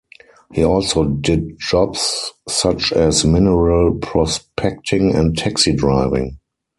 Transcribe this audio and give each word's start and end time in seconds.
He 0.51 0.63
also 0.65 1.03
did 1.05 1.59
jobs 1.59 2.33
such 2.47 2.91
as 2.91 3.23
mineral 3.23 3.93
prospecting 3.99 5.13
and 5.13 5.37
taxi 5.37 5.73
driving. 5.75 6.39